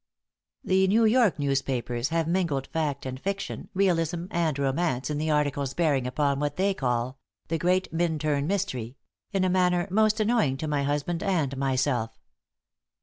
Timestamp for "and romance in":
4.31-5.19